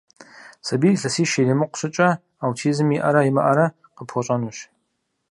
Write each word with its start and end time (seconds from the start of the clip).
Сабийр 0.67 0.93
илъэсищ 0.95 1.31
иримыкъу 1.41 1.77
щӀыкӀэ 1.79 2.09
аутизм 2.43 2.89
иӀэрэ 2.97 3.21
имыӀэрэ 3.29 3.65
къыпхуэщӀэнущ. 3.95 4.57